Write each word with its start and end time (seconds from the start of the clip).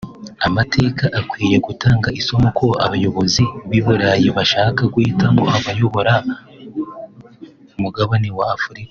Amateka 0.47 1.05
akwiye 1.19 1.57
gutanga 1.67 2.07
isomo 2.19 2.47
ko 2.59 2.67
abayobozi 2.85 3.43
b’i 3.69 3.81
Burayi 3.85 4.27
bashaka 4.37 4.81
guhitamo 4.93 5.41
abayobora 5.57 6.13
umugabane 7.77 8.29
wa 8.39 8.45
Afurika 8.57 8.79